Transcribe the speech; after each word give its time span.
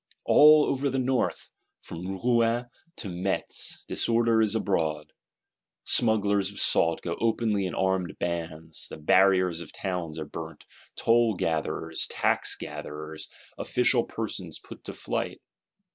All 0.25 0.65
over 0.65 0.89
the 0.89 0.97
North, 0.97 1.51
from 1.83 2.03
Rouen 2.17 2.69
to 2.95 3.07
Metz, 3.07 3.85
disorder 3.87 4.41
is 4.41 4.55
abroad: 4.55 5.13
smugglers 5.83 6.49
of 6.49 6.59
salt 6.59 7.01
go 7.03 7.15
openly 7.19 7.67
in 7.67 7.75
armed 7.75 8.17
bands: 8.17 8.87
the 8.87 8.97
barriers 8.97 9.61
of 9.61 9.71
towns 9.71 10.17
are 10.17 10.25
burnt; 10.25 10.65
toll 10.95 11.35
gatherers, 11.35 12.07
tax 12.07 12.55
gatherers, 12.55 13.29
official 13.59 14.03
persons 14.03 14.57
put 14.57 14.83
to 14.85 14.93
flight. 14.93 15.39